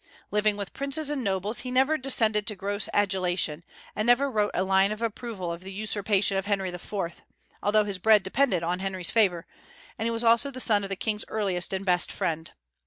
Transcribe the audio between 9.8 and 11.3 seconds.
and he was also the son of the king's